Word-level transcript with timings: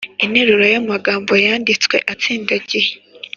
Interuro 0.25 0.63
y 0.73 0.77
‘amagambo 0.81 1.31
yanditse 1.45 1.95
atsindagiye 2.11 2.91